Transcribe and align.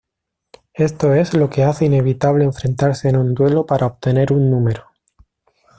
Esto 0.73 1.13
es 1.13 1.35
lo 1.35 1.47
que 1.51 1.63
hace 1.63 1.85
inevitable 1.85 2.43
enfrentarse 2.43 3.07
en 3.09 3.17
un 3.17 3.35
duelo 3.35 3.67
para 3.67 3.85
obtener 3.85 4.33
un 4.33 4.49
Número. 4.49 4.85